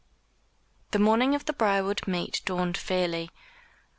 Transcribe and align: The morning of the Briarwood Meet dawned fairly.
The 0.89 0.97
morning 0.97 1.35
of 1.35 1.45
the 1.45 1.53
Briarwood 1.53 2.07
Meet 2.07 2.41
dawned 2.43 2.75
fairly. 2.75 3.29